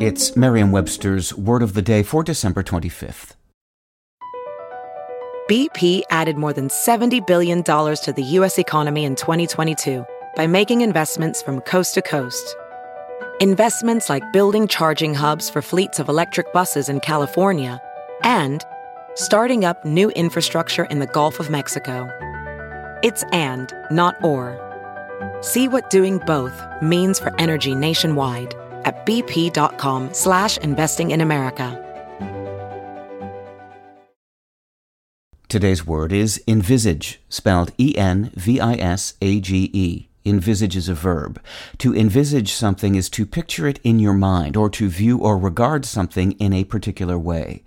[0.00, 3.34] It's Merriam Webster's Word of the Day for December 25th.
[5.46, 8.56] BP added more than $70 billion to the U.S.
[8.58, 10.02] economy in 2022
[10.36, 12.56] by making investments from coast to coast.
[13.42, 17.78] Investments like building charging hubs for fleets of electric buses in California
[18.22, 18.64] and
[19.16, 22.08] starting up new infrastructure in the Gulf of Mexico.
[23.02, 24.56] It's and, not or.
[25.42, 31.86] See what doing both means for energy nationwide at bp.com slash investing in America.
[35.50, 38.36] Today's word is envisage, spelled E-N-V-I-S-A-G-E.
[40.24, 41.42] Envisage is a verb.
[41.78, 45.84] To envisage something is to picture it in your mind or to view or regard
[45.84, 47.64] something in a particular way.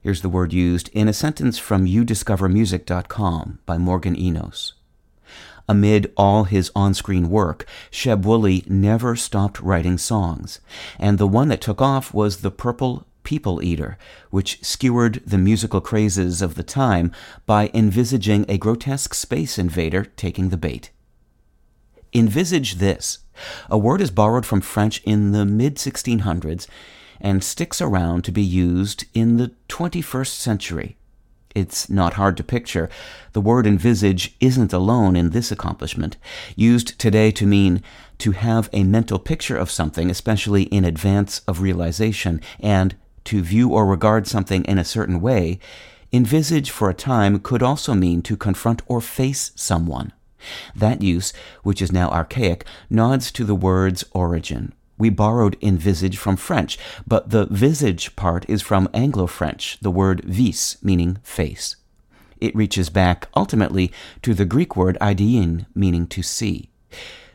[0.00, 4.72] Here's the word used in a sentence from youdiscovermusic.com by Morgan Enos.
[5.68, 10.60] Amid all his on-screen work, Sheb Wooley never stopped writing songs,
[10.98, 13.98] and the one that took off was The Purple People Eater,
[14.30, 17.12] which skewered the musical crazes of the time
[17.46, 20.90] by envisaging a grotesque space invader taking the bait.
[22.12, 23.18] Envisage this.
[23.68, 26.66] A word is borrowed from French in the mid 1600s
[27.20, 30.96] and sticks around to be used in the 21st century.
[31.54, 32.88] It's not hard to picture.
[33.32, 36.16] The word envisage isn't alone in this accomplishment,
[36.54, 37.82] used today to mean
[38.18, 43.70] to have a mental picture of something, especially in advance of realization, and to view
[43.70, 45.58] or regard something in a certain way,
[46.12, 50.12] envisage for a time could also mean to confront or face someone.
[50.74, 54.72] That use, which is now archaic, nods to the word's origin.
[55.00, 60.22] We borrowed envisage from French, but the visage part is from Anglo French, the word
[60.26, 61.76] vis, meaning face.
[62.38, 63.90] It reaches back ultimately
[64.20, 66.68] to the Greek word eidein, meaning to see.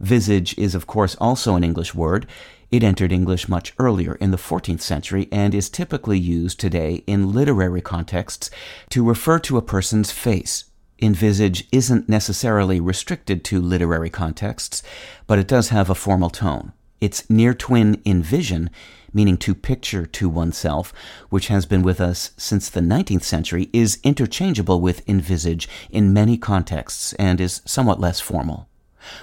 [0.00, 2.26] Visage is, of course, also an English word.
[2.70, 7.30] It entered English much earlier in the 14th century and is typically used today in
[7.30, 8.50] literary contexts
[8.88, 10.64] to refer to a person's face.
[11.02, 14.82] Envisage isn't necessarily restricted to literary contexts,
[15.26, 16.72] but it does have a formal tone.
[17.00, 18.68] Its near twin envision,
[19.12, 20.92] meaning to picture to oneself,
[21.30, 26.36] which has been with us since the 19th century, is interchangeable with envisage in many
[26.36, 28.68] contexts and is somewhat less formal.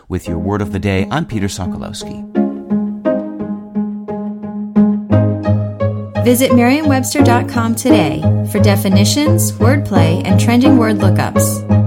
[0.10, 2.26] With your word of the day, I'm Peter Sokolowski.
[6.26, 8.22] Visit Merriam-Webster.com today
[8.52, 11.87] for definitions, wordplay, and trending word lookups.